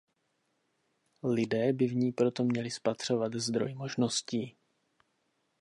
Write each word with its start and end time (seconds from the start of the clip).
Lidé 1.23 1.73
by 1.73 1.87
v 1.87 1.95
ní 1.95 2.11
proto 2.11 2.43
měli 2.43 2.71
spatřovat 2.71 3.33
zdroj 3.33 3.73
možností. 3.75 4.57